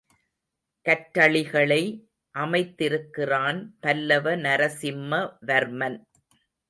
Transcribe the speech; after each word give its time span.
கற்றளிகளை 0.85 1.83
அமைத்திருக்கிறான் 2.35 3.59
பல்லவ 3.79 4.35
நரசிம்மவர்மன். 4.35 5.99